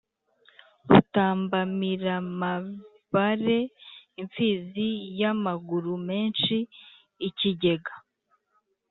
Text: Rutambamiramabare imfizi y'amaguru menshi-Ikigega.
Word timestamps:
Rutambamiramabare 0.89 3.59
imfizi 4.21 4.89
y'amaguru 5.19 5.93
menshi-Ikigega. 6.07 7.93